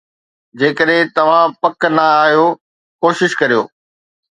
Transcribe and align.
جيڪڏهن 0.61 1.11
توهان 1.19 1.53
پڪ 1.61 1.87
نه 1.97 2.07
آهيو، 2.23 2.49
ڪوشش 3.01 3.39
ڪريو 3.45 3.63